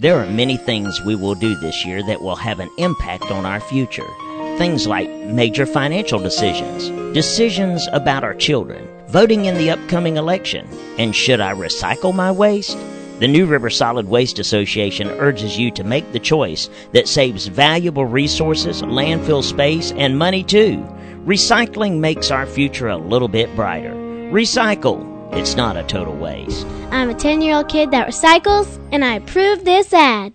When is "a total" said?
25.76-26.14